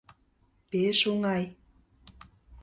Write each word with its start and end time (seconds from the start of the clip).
Пеш 0.69 0.99
оҥай... 1.11 1.43